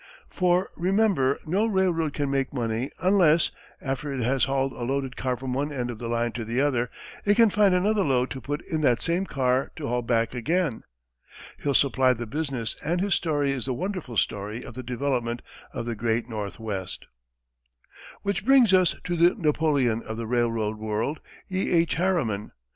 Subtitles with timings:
[0.31, 5.37] For remember no railroad can make money unless, after it has hauled a loaded car
[5.37, 6.89] from one end of the line to the other,
[7.23, 10.81] it can find another load to put in that same car to haul back again.
[11.59, 15.85] Hill supplied the business and his story is the wonderful story of the development of
[15.85, 17.05] the Great Northwest.
[18.23, 21.19] Which brings us to the Napoleon of the railroad world,
[21.51, 21.69] E.
[21.71, 21.93] H.
[21.93, 22.53] Harriman.